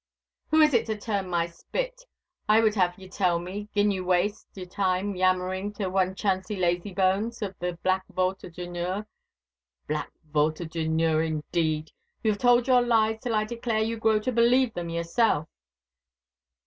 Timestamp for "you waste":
3.91-4.47